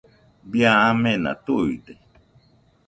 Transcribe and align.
Bie 0.49 0.69
amena 0.89 1.31
tuide 1.45 1.93